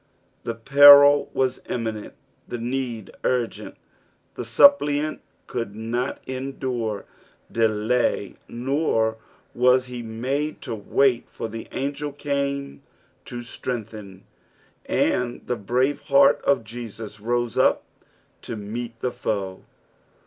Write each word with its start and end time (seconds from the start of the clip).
The 0.45 0.55
peril 0.55 1.29
was 1.31 1.61
imminent, 1.69 2.15
the 2.47 2.57
need 2.57 3.11
urgent, 3.23 3.75
the 4.33 4.43
suppliant 4.43 5.21
could 5.45 5.75
not 5.75 6.23
en 6.25 6.53
dure 6.53 7.05
delay, 7.51 8.33
nor 8.47 9.17
was 9.53 9.85
he 9.85 10.01
made 10.01 10.59
to 10.63 10.73
wait, 10.73 11.29
for 11.29 11.47
tlie 11.47 11.69
angtl 11.69 12.17
came 12.17 12.81
to 13.25 13.43
strengthen, 13.43 14.23
and 14.87 15.45
tlie 15.45 15.65
brnve 15.67 15.99
heart 16.05 16.41
of 16.45 16.63
Jesus 16.63 17.19
rose 17.19 17.55
up 17.55 17.83
to 18.41 18.55
meet 18.55 19.01
the 19.01 19.11
foe. 19.11 19.63